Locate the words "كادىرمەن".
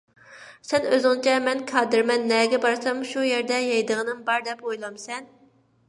1.73-2.25